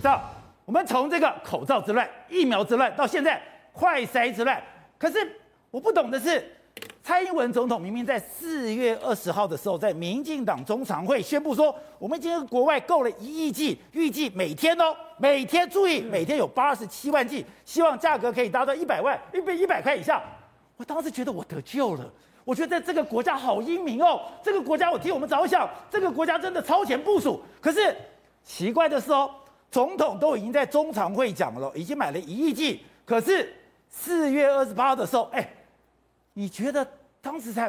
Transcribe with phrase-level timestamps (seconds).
[0.00, 0.22] 知道
[0.64, 3.40] 我们从这个口罩之乱、疫苗之乱到现在
[3.72, 4.60] 快筛之乱，
[4.96, 5.30] 可是
[5.70, 6.42] 我不懂的是，
[7.02, 20.22] 蔡英文总统明明在四月二十号的时候，在民进党中常会宣布说，我们今天国外购了一亿剂，预计每天哦，每天注意，每天有八十七万剂，希望价格可以达到一百万，一百一百块以下。
[20.78, 22.10] 我当时觉得我得救了，
[22.42, 27.42] 我觉得这个国家好英明哦，这个国家我替我们着想，这个国家真的超前部署。
[27.60, 27.94] 可是
[28.42, 29.30] 奇怪的是哦，
[29.70, 33.54] 总统都已经在中常会讲了，已经买了一亿剂，可是
[33.88, 35.48] 四月二十八号的时候，哎，
[36.32, 36.86] 你觉得
[37.20, 37.68] 当时才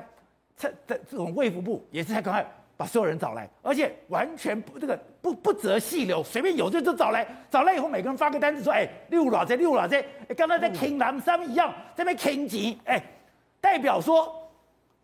[0.58, 2.46] 才在这种卫福部也是才赶快
[2.76, 13.04] 把所有人找来，而且完全不这个不不择细流，随便有就就找来，找来以后每个人发个单子说，哎，六老在六老在，哎，刚才在倾南山一样，在那边倾钱，哎，
[13.60, 14.50] 代表说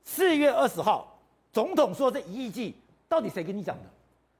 [0.03, 1.19] 四月二十号
[1.53, 2.75] 总统说这一亿剂，
[3.07, 3.83] 到底谁跟你讲的？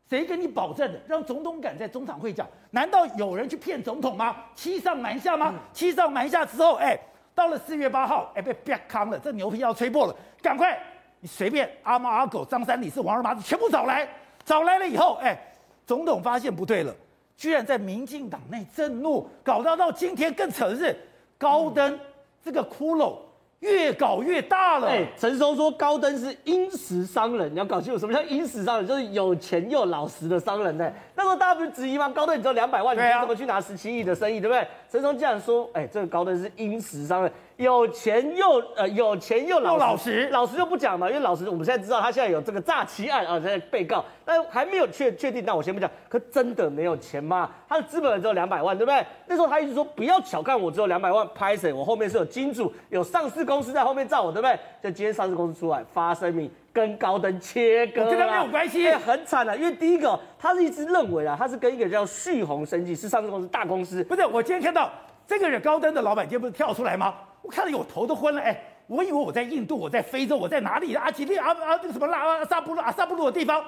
[0.10, 1.00] 谁跟你保证的？
[1.06, 2.48] 让总统敢在中常会讲？
[2.72, 4.38] 难道有人去骗总统吗？
[4.56, 5.54] 欺上瞒下吗？
[5.74, 6.98] 欺上瞒下之后，哎，
[7.36, 10.78] 到了四月八号，哎，被啪康了，这牛皮要吹破了，赶快。
[11.20, 14.08] 你随便阿猫阿狗、张三李四、王二麻子全部找来，
[14.46, 15.38] 找来了以后，哎，
[15.86, 16.96] 总统发现不对了，
[17.36, 20.96] 居然在民进党内震怒，搞到到今天更扯的是，
[21.38, 22.00] 高登
[22.42, 23.18] 这个骷髅。
[23.60, 24.88] 越搞越大了。
[24.88, 30.92] 哎，陈松说高登是殷实商人，你要搞清楚什么叫殷实商人，就是有钱又老实的商人呢。
[31.16, 32.08] 那时候大家不是质疑吗？
[32.10, 34.68] 高登你只有两百万，你怎么去拿十七亿的生意，对不对？
[34.92, 45.90] 陈时中竟然说，哎，这个高登是殷实商人，有钱又呃有钱又老实，老实，老实就不讲嘛，因为老实我们现在知道他现在有这个诈欺案啊，现在被告，但还没有确确定，那我先不讲。
[46.08, 47.50] 可真的没有钱吗？
[47.68, 49.04] 他的资本只有两百万，对不对？
[49.26, 51.74] 那时候他一直说不要小看我，只有两百万，拍谁？
[51.74, 54.56] 我后面是有金主，有上市公司在后面罩我，对不对？
[54.84, 59.56] 就今天上市公司出来发声明，跟高登切割，跟他没有关系，很惨啊。
[59.56, 64.24] 因为第一个，他是一直认为啊，他是跟一个叫旭红生技是上市公司大公司，不是？
[64.28, 64.92] 我今天看到
[65.26, 67.16] 这个人高登的老板今天不是跳出来吗？
[67.48, 70.94] 我看了我头都昏了，哎，我以为我在印度，我在非洲，我在哪里？
[70.96, 73.64] 阿吉利阿阿这个什么拉阿萨布鲁阿萨布鲁的地方，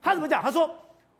[0.00, 0.40] 他怎么讲？
[0.40, 0.70] 他说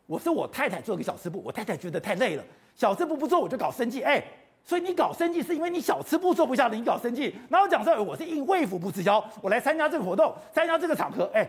[0.06, 2.44] 我是我太太做个小吃部，我太太觉得太累了，
[2.76, 4.22] 小吃部不做我就搞生计，哎。
[4.68, 7.32] 所以你搞生计是因为你小吃部做不下了，你搞生计。
[7.48, 11.30] 然后讲说，我是应卫福部之邀，我来参加这个活动，参加这个场合。
[11.32, 11.48] 哎，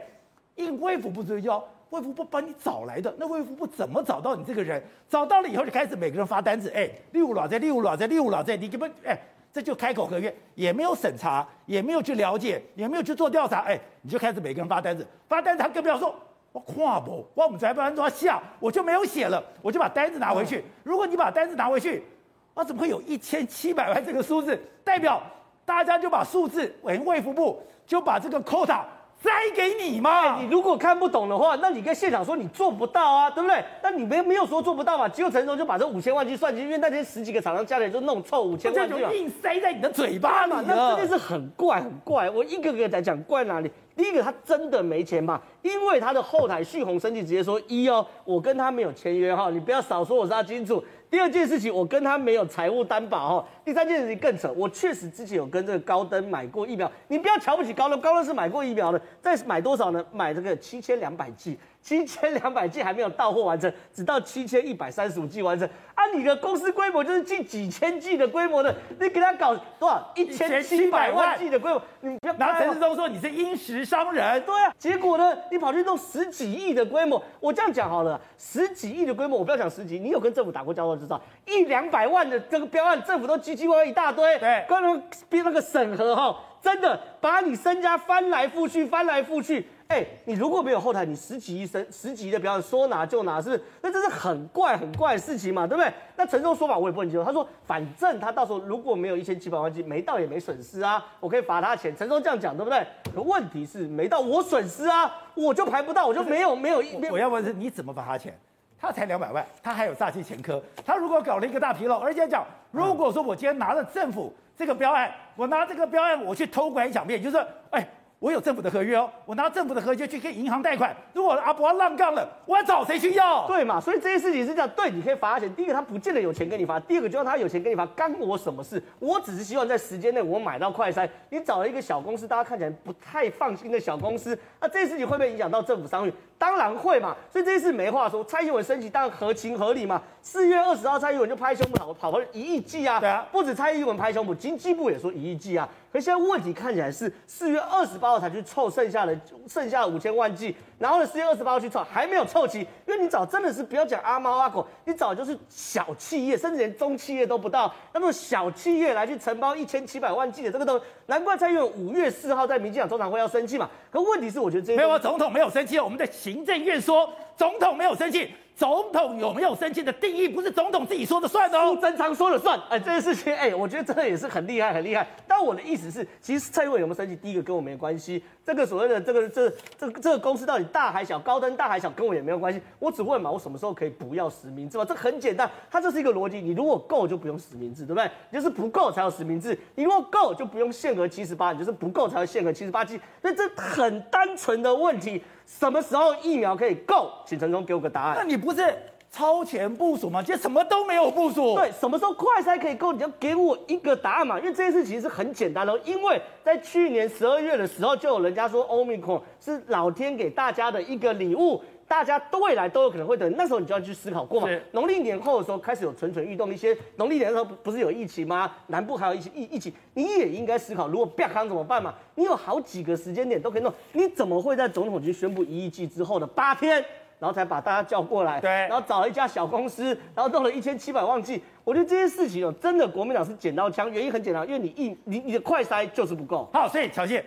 [0.53, 3.11] 应卫福部之邀，卫福部把你找来的。
[3.17, 4.83] 那卫福部怎么找到你这个人？
[5.09, 6.69] 找到了以后就开始每个人发单子。
[6.75, 9.19] 哎，六老在六老在六老在，你根本哎，
[9.57, 13.61] 这就开口合约，也没有审查，也没有去了解，也没有去做调查。
[13.61, 16.15] 哎，你就开始每个人发单子，发单子他更不要说，
[16.51, 20.63] 我跨不，我我们在办桌下，我就没有写了，我就把单子拿回去。
[20.83, 22.05] 如果你把单子拿回去。
[22.53, 24.59] 啊怎么会有一千七百万这个数字？
[24.83, 25.21] 代表
[25.63, 28.81] 大家就把数字，卫卫福部就把这个 quota
[29.21, 30.39] 塞给你嘛？
[30.39, 33.63] 你如果看不懂的话，那你跟现场说你做不到啊，对不对？
[33.81, 35.09] 那你没没有说做不到嘛？
[35.09, 40.63] 结果陈总就把这五千万去算进去，因为那天十几个厂商加起来就弄凑五千万，就硬塞在你的嘴巴里了。
[40.67, 43.71] 那真的是很怪很怪，我一个个在讲怪哪里？
[43.95, 45.41] 第一个，他真的没钱嘛？
[45.67, 50.83] 因为他的后台旭红生气直接说一哦，我跟他没有签约哈，你不要少说我是他金主。
[51.09, 53.47] 第二件事情，我跟他没有财务担保哈。
[53.63, 60.05] 第三件事情更扯，我确实之前有跟这个高登买过疫苗，你不要瞧不起高登，高登是买过疫苗的，再买多少呢？
[60.11, 61.57] 买这个七千两百剂。
[61.79, 65.65] 七千两百剂还没有到货完成，只到七千一百三十五剂完成。
[65.95, 70.11] 啊，你的公司规模就是近几千剂的规模的，你给他搞多少？
[70.13, 72.33] 一千七百万剂的规模，你不要。
[72.33, 74.73] 拿陈世忠说你是殷实商人，对啊。
[74.77, 84.37] 结果呢，你跑去弄十几亿的规模，我这样讲好了，十几亿的规模，我不要讲十几，你有跟政府打过交道就知道，一两百万的这个标案，政府都唧唧歪歪一大堆。
[84.39, 89.67] 对，刚刚编那个审核哈，真的把你身家翻来覆去，翻来覆去。
[89.87, 93.63] 哎，你如果没有后台，你十几亿、十十几亿的标案说拿就拿，是不是？
[93.81, 95.89] 那这是很怪、很怪的事情嘛，对不对？
[96.17, 101.95] 那陈时中说法我也不能接受，他说反正他到时候如果没有一千七百万剂，没到也没损失啊，我可以罚他钱。
[101.95, 102.85] 陈忠这样讲，对不对？
[103.15, 106.79] 可问题是没到我损失啊，我就排不到，我就没有没有。
[106.79, 108.37] 我，我要问的是你怎么罚他钱？
[108.77, 110.61] 他才两百万，他还有诈欺前科。
[110.85, 117.37] 他如果搞了一个大纰漏，而且讲，如果说我今天拿了政府这个标案，我拿这个标案我去偷拐抢骗，就是
[117.69, 117.87] 哎。
[118.19, 120.95] 我有政府的合约哦，我拿政府的合约去跟银行贷款。
[121.13, 123.45] 如果阿伯浪杠了，我要找谁去要？
[123.47, 123.79] 对嘛？
[123.79, 125.53] 所以这些事情是这样，对，你可以罚他钱。
[125.53, 128.81] 第一个，他不见得有钱给你罚；第二个，就算他有钱给你罚，干我什么事？
[128.97, 131.07] 我只是希望在时间内我买到快筛。
[131.29, 136.11] 你找了一个小公司，大家看起来不太放心的小公司，那这些事情会不会影响到政府商誉？
[136.37, 138.23] 当然会嘛，所以这一次没话说。
[138.25, 140.01] 蔡英文升级当然合情合理嘛。
[140.21, 142.99] 四月二十号，蔡英文就拍胸脯跑跑回一亿剂啊。
[142.99, 145.67] 对啊，不止蔡英文拍胸脯，经济部也说一亿剂啊。
[145.91, 149.17] 可现在问题看起来是四月二十八号才去凑剩下的
[149.47, 163.69] 剩下的五千万剂，然后呢四月二十八号去凑还没有凑齐，因为你找真的是不要讲阿猫阿狗，你找就是小企业，甚至连中企业都不到，那么小企业来去承包一千七百万剂的这个都，难怪蔡英文五月四号在民进党中常会要生气嘛。
[163.89, 168.29] 可问题是，我觉得这没有啊，总统没有生气，我们的行政院说总统没有生气。
[168.57, 172.59] 总统有没有生气的定义，不是总统自己说的算的哦，苏贞昌说了算。
[172.69, 175.07] 哎，这件事情，哎，我觉得这个也是很厉害，很厉害。
[175.27, 178.23] 但我的意思是，其实蔡英文有没有生气，第一个跟我没关系。
[178.43, 182.59] 这个所谓的这个这这这个公司到底大还小，高登大还小，跟我也没有关系。
[182.79, 184.83] 我只问嘛，我什么时候可以不要实名制嘛？
[184.83, 186.41] 这很简单，它就是一个逻辑。
[186.41, 188.09] 你如果够，就不用实名制，对不对？
[188.31, 189.55] 你就是不够才有实名制。
[189.75, 192.99] 你如果够，就不用限额七十八，你就是不够才会限额七十八 G。
[193.21, 197.11] 所以这很单纯的问题，什么时候疫苗可以够？
[197.25, 198.15] 请陈忠给我个答案。
[198.17, 198.75] 那你不是？
[199.09, 201.55] 超前部署嘛，就什么都没有部署。
[201.55, 202.91] 对，什么时候快筛可以够？
[202.91, 204.37] 你就给我一个答案嘛。
[204.37, 213.29] 因为这件事其实是很简单的，因为在去年十二月的时候，就有人家说 Omicron 是老天给大家的一个礼物，大家都未来都有可能会得。
[213.31, 214.49] 那时候你就要去思考过嘛。
[214.73, 218.51] 农历年后的时候开始有蠢蠢欲动，一些农历年的时候不是有疫情吗？
[218.67, 221.95] 南部还有一些疫疫情，你也应该思考，如果不要康怎么办嘛？
[222.15, 226.83] 你有好几个时间点都可以弄，你怎么会在总统局宣布一亿剂之后的八天？
[227.19, 231.41] 然后才把大家叫过来，对，然后找了一家小公司，然后弄了一千七百万剂。
[231.63, 236.47] 我觉得这些事情哦，真的国民党是捡到枪，原因很简单，因为你一你你的快筛就是不够。
[236.53, 237.25] 好，所以乔谢，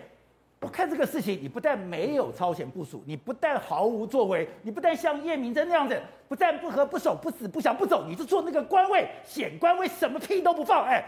[0.61, 11.03] 我看这个事情，你不但没有超前部署，你不但毫无作为，你不但像叶明珍那样子，不但不和不守不死不降不走，你就坐那个官位显官位，什么屁都不放，哎。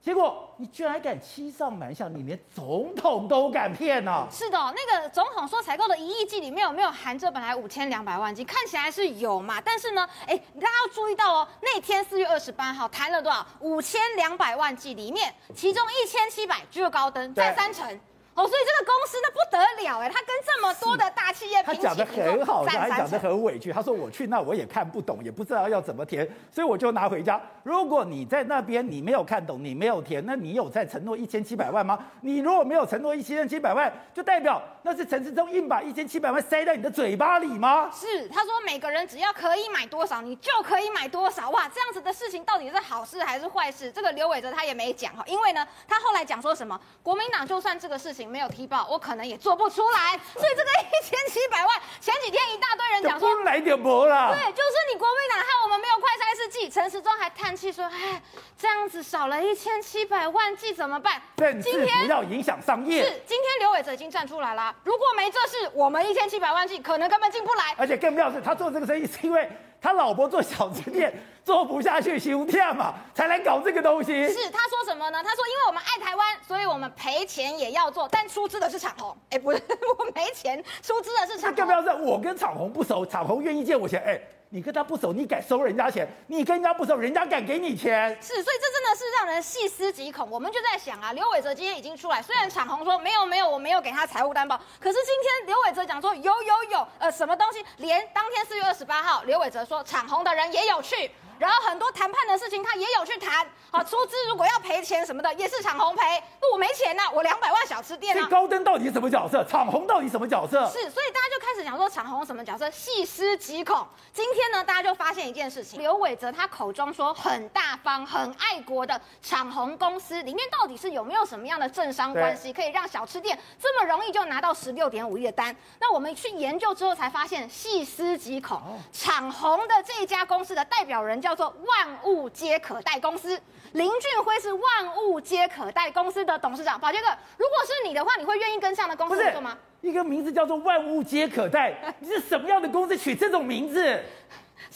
[0.00, 4.28] 结果你居然还敢欺上瞒下，你连总统都敢骗呢、啊？
[4.30, 8.44] 是的，那个总统说采购的一亿剂里面有没有含这本来五千两百万剂？
[8.44, 13.44] 看起来是有嘛，但是呢，哎，大家要注意到哦，那天四月二十八号谈了多少？
[13.60, 18.00] 五千两百万剂里面，其中一千七百只有高登占三成。
[18.36, 23.72] 哦，所以这个公司那不得了哎，他跟这么多的大企业他讲的很好，他还讲的很委屈。
[23.72, 27.40] 他说我去那我也看不懂，也不知道要怎么填，所以我就拿回家。
[27.62, 31.98] 如果你在那边你没有看懂，你没有填，那你有在承诺一千七百万吗？
[32.20, 37.90] 你如果没有承诺一千七百万，就代表那是陈世忠硬把一千七百万塞在你的嘴巴里吗？
[37.90, 41.48] 是，他说每个人只要可以买多少，你就可以买多少。
[41.48, 43.90] 哇，这样子的事情到底是好事还是坏事？
[43.90, 48.25] 这个刘伟哲他也没讲哈，因为呢，他后来讲说什么，国民党就算这个事情。
[48.26, 50.18] 没有踢爆，我可能也做不出来。
[50.34, 54.34] 所以这个一千七百万，前几天一大堆人讲说来点薄了。
[54.34, 56.68] 对，就是你国民党害我们没有快筛试剂。
[56.68, 58.20] 陈时中还叹气说：“哎，
[58.58, 61.20] 这样子少了一千七百万剂怎么办？”
[61.62, 63.04] 今天不要影响商业。
[63.04, 64.74] 是，今天刘伟哲已经站出来了。
[64.84, 67.74] 如果没这事，我们一千七百万剂可能根本进不来。
[67.78, 69.48] 而且更重要是，他做这个生意是因为。
[69.80, 71.12] 他老婆做小吃店
[71.44, 74.26] 做不下去，休店嘛，才来搞这个东西。
[74.28, 75.22] 是他说什么呢？
[75.22, 79.16] 他说，因为我们爱台湾，所以我们赔钱也要做，但出资的是长虹。
[79.30, 79.62] 哎，不是，
[79.98, 81.54] 我没钱，出资的是长虹。
[81.54, 84.20] 更不要说，我跟长虹不熟，长虹愿意借我钱，哎。
[84.50, 86.08] 你跟他不熟，你敢收人家钱？
[86.28, 88.16] 你跟人家不熟，人家敢给你钱？
[88.22, 90.30] 是，所以这真的是让人细思极恐。
[90.30, 97.64] 我们就在想啊，刘伟哲今天已经出来，虽然长鸿说没有没有，我没有给他财务担保，可是今天刘伟哲讲说有有有，呃，什么东西？
[97.78, 101.10] 连当天四月二十八号，刘伟哲说长鸿的人也有去。
[101.38, 103.46] 然后很多谈判的事情，他也有去谈。
[103.70, 106.02] 好，出资如果要赔钱什么的，也是长鸿赔。
[106.40, 108.20] 那我没钱呐、啊，我两百万小吃店啊。
[108.22, 109.44] 这高登到底什么角色？
[109.44, 110.66] 长鸿到底什么角色？
[110.70, 113.86] 是，所以大家就开始讲说长鸿什么角色，细思极恐。
[114.12, 125.54] 今天呢，大家就发现一件事情：刘伟哲他口中说很大方、很爱国的长鸿公司里面，到底是有没有什么样的政商关系，可以让小吃店这么容易就拿到十六点五亿的单？
[125.80, 128.62] 那我们去研究之后才发现，细思极恐。
[128.90, 131.20] 长鸿的这一家公司的代表人。
[131.26, 133.30] 叫做万物皆可贷公司，
[133.72, 136.78] 林俊辉是万物皆可贷公司的董事长。
[136.78, 139.58] 宝杰哥，如果是你的话，你会愿意跟这样的公司合作吗？
[139.80, 144.00] 一个名字叫做万物皆可贷， 你是什么样的公司取这种名字？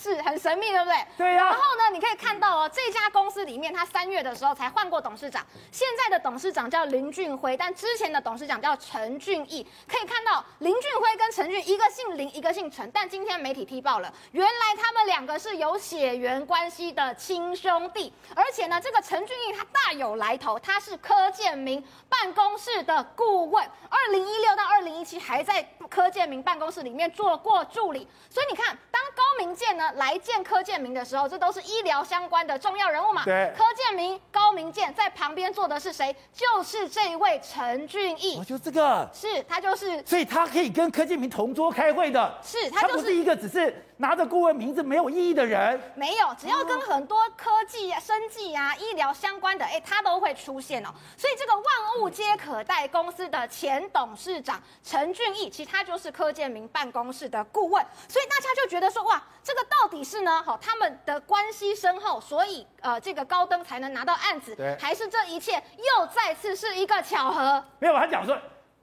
[0.01, 1.07] 是很神秘，对不对？
[1.19, 1.51] 对呀、啊。
[1.51, 9.67] 然后呢，你可以看到哦，这家公司里面，他三月的时候才换过董事长，现在的董事长叫林俊辉，但之前的董事长叫陈俊义。
[9.87, 18.11] 可以看到林俊辉跟陈俊，一个姓林，一个姓陈，但今天媒体踢爆了，原来他们两个是有血缘关系的亲兄弟。
[18.35, 28.09] 而且呢，这个陈俊义他大有来头，他是柯建明办公室的顾问，二零一六到二零一七还在柯建明办公室里面做过助理。
[28.31, 29.90] 所以你看，当高明健呢？
[29.91, 33.25] 呢来见柯建明的时候，这都是医疗相关的重要人物嘛。
[33.25, 36.15] 对，柯建明、高明健在旁边坐的是谁？
[36.33, 38.37] 就是这一位陈俊义。
[38.39, 42.39] 我就这个，是他就是，所以他可以跟柯建明同桌开会的。
[42.43, 45.81] 是他就是他不是一个只是拿着顾问名字没有意义的人。
[45.95, 50.89] 没有，只要跟很多科技、啊、生技啊、医疗相关的，哎，他都会出现哦。
[51.17, 51.65] 所以这个万
[52.01, 60.43] 物皆可贷公司的前董事长陈俊义，其实他就是柯建明办公室的顾问，所以大家就觉得说，哇，这个到底是呢？
[60.43, 67.65] 好，他们的关系深厚，所以呃，这个高登才能拿到案子，对，还是这一切又再次是一个巧合？
[67.79, 68.37] 没有，他讲说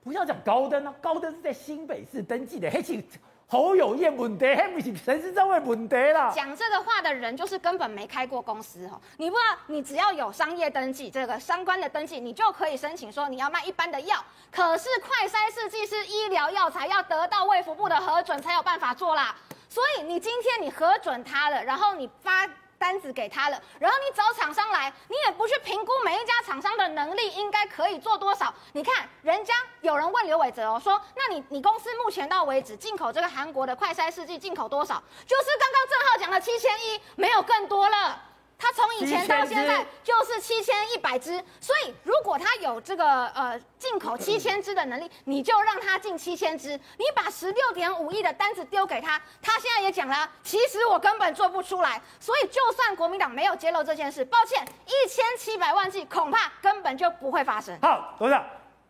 [0.03, 3.07] 不要讲高登啊，高登是在新北市登记的，黑请。
[3.49, 6.29] 侯友燕问题，还不是陈时中的问题啦。
[6.35, 8.99] 讲这个话的人就是根本没开过公司哦。
[9.15, 14.21] 你不知道，你只要有商业登记，这个相关的登记，你就可以申请说你要卖一般的药。
[14.51, 19.33] 可是快筛试剂是医疗药材，要得到卫福部的核准才有办法做啦。
[19.69, 22.47] 所以你今天你核准他了，然后你发。
[22.79, 28.53] 单子给他了，然后你找厂商来，你也不去评估每一家厂商的能力应该可以做多少。
[28.73, 35.01] 你看人家有人问刘伟哲哦，说那你你公司目前到为止进口这个韩国的快筛试剂进口多少？
[35.25, 38.21] 就是刚刚郑浩讲的七千一，没有更多了。
[38.59, 46.69] 他从以前到现在就是七千一百只，所以如果他有这个呃进口七千只的能力，你就让他进七千只。
[46.97, 52.01] 你把十六点五亿的单子丢给他，他现在也讲了，其实我根本做不出来。
[52.19, 57.77] 所以就算国民党没有揭露这件事，抱歉，一千七百万剂恐怕根本就不会发生。
[57.79, 58.43] 好，董事长，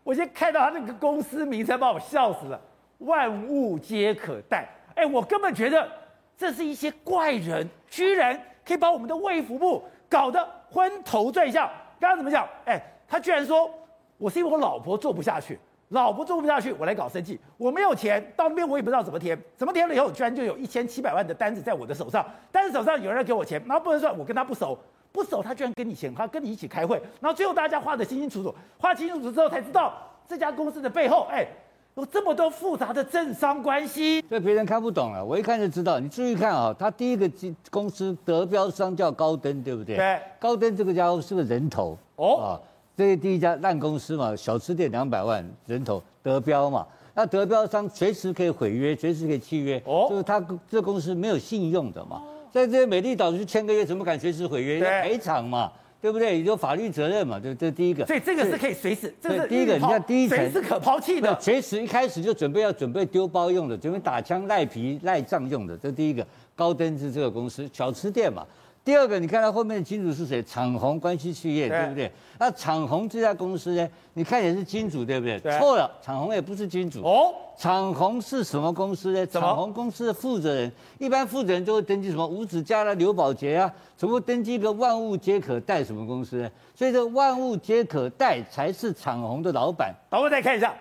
[0.03, 2.61] 我先看到他那个公司名称，把我笑死了，
[2.99, 4.65] 万物皆可贷。
[4.95, 5.91] 哎，我根本觉得
[6.37, 8.41] 这是一些怪人，居然。
[8.67, 11.69] 可以把我们的卫福部搞得昏头转向。
[11.99, 12.45] 刚刚怎么讲？
[12.65, 13.71] 哎，他居然说
[14.17, 15.57] 我是因为我老婆做不下去，
[15.89, 17.39] 老婆做不下去，我来搞生计。
[17.57, 24.77] 我没有钱，到那边我也不知道怎么填，怎么填了以后，居然就有一千七百万的单子在我的手上，但是手上有人给我钱，然后不能算，我跟他不熟，
[25.11, 29.93] 不熟，他居然跟你钱，他跟你一起开会，然后最后大家画得清清楚楚，画清楚楚之后才知道
[30.27, 31.47] 这家公司的背后，哎。
[31.97, 35.99] 有这么多复杂的政商关系，这别人看不懂了，我一看就知道。
[35.99, 37.27] 你注意看啊，他第一个
[37.71, 39.95] 公司得标商叫高登，对不对？
[39.95, 40.21] 对。
[40.39, 42.61] 高登这个家伙是个人头哦，啊，
[42.95, 46.85] 这是第一家烂公司嘛，小吃店两百万人头得标嘛，
[47.15, 50.39] 那得标商随时可以毁约，随时可以契约，哦，就是他
[50.69, 54.77] 这公司没有信用的嘛，在这些美丽岛去签个约，怎么敢随时毁约？
[54.77, 55.71] 要赔偿嘛。
[55.99, 56.43] 对不对？
[56.43, 57.39] 有法律责任嘛？
[57.39, 58.05] 这这第一个。
[58.05, 59.73] 所以这个是可以随时，这是第一个。
[59.73, 65.75] 你看第一层，随时可抛弃的，随时一开始就准备要准备丢包用的，准备打枪赖皮赖账用的。
[65.77, 66.25] 这第一个，
[66.55, 68.45] 高登是这个公司小吃店嘛。
[68.87, 70.41] 第二个，你看它后面的金主是谁？
[70.43, 72.11] 长虹关系企业，对，对不对？
[72.39, 73.85] 那长虹这家公司呢？
[74.13, 75.37] 你看也是金主，对不对？
[75.41, 75.59] 对。
[75.59, 77.03] 错了，长虹也不是金主。
[77.03, 77.35] 哦。
[77.57, 79.27] 长虹是什么公司呢？
[79.27, 82.25] 长虹公司的负责人，一般负责人都会登记什么？
[82.25, 86.49] 吴子嘉啦、刘宝杰啊，全部登记一个万物皆可贷什么公司呢？
[86.73, 89.93] 所以这万物皆可贷才是长虹的老板。
[90.09, 90.73] 导播再看一下，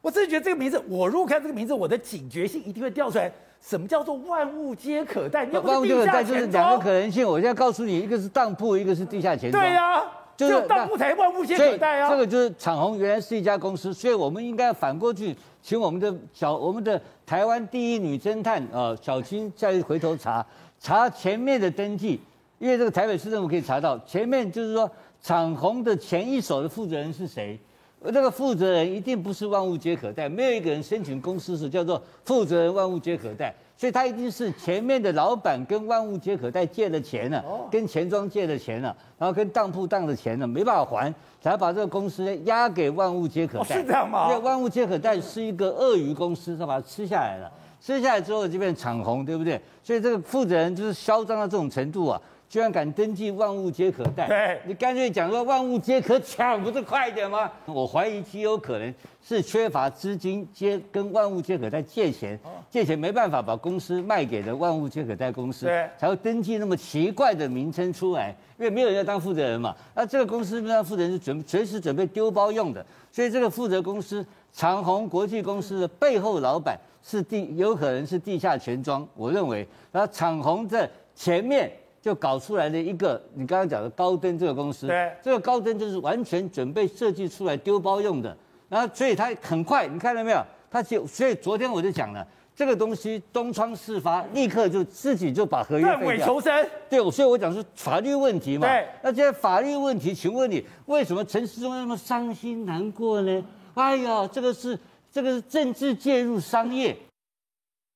[0.00, 3.32] 我真的觉得这个名字，我如果看这个名字，我的警觉性一定会掉出来。
[3.60, 5.44] 什么叫做万物皆可贷？
[5.46, 7.28] 万物皆可贷就是两个可能性。
[7.28, 9.62] 我现在告诉你，一个是当铺，一个是地下钱庄。
[9.62, 12.08] 对呀、啊，就是当铺才万物皆可贷啊。
[12.08, 20.44] 这个就是长虹原来是一家公司，所以我们应该反过去，请我们的小我们的台湾第一女侦探啊小青再回头查
[20.78, 22.18] 查前面的登记，
[22.58, 24.90] 因为这个台北市政府可以查到前面就是说
[25.20, 27.60] 长虹的前一手的负责人是谁。
[28.02, 43.76] 而这个负责人一定不是万物皆可贷，没有一个人申请公司是叫做负责人万物皆可贷，所以他一定是前面的老板跟万物皆可贷借的钱呢，跟钱庄借的钱呢，然后跟当铺当的钱呢，没办法还，才把这个公司呢押给万物皆可贷。
[43.76, 44.28] 是这样吗？
[44.30, 47.52] 因为万物皆可贷是一个鳄鱼公司，他把它吃下来了，
[47.82, 49.60] 吃下来之后就变长鸿，对不对？
[49.82, 52.18] 所以这个负责人就是嚣张到这种程度啊。
[52.50, 57.48] 居然敢登记万物皆可贷，对你干脆讲说万物皆可抢，不是快一点吗？
[57.64, 58.92] 我怀疑极有可能
[59.22, 62.36] 是缺乏资金，借跟万物皆可贷借钱，
[62.68, 65.66] 借钱没办法把公司卖给的万物皆可贷公司，
[65.96, 69.72] 才会登记那么奇怪的名称出来，因为没有人要当负责人嘛。
[69.94, 79.06] 那这个公司那负责人是准随时准备丢包用的，所以这个负责公司长虹国际公司的背后老板是地，有可能是地下钱庄。
[79.14, 81.70] 我认为，然后长虹在前面。
[82.00, 88.36] 就搞出来的一个，你刚刚讲的高登这个公司，对，这个高登就是完全准备设计出来丢包用的，
[88.68, 90.42] 然后所以他很快，你看到没有？
[90.70, 96.66] 他就所以昨天我就讲了，这个东西东窗事发，立刻就自己就把合约断尾求生。
[96.88, 98.66] 对，所以我讲是法律问题嘛。
[98.66, 103.44] 对，那这些法律问题，请问你为什么陈世忠那么伤心难过呢？
[103.74, 104.78] 哎呀，这个是
[105.12, 106.96] 这个是政治介入商业，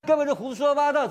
[0.06, 1.08] 根本就胡说八道。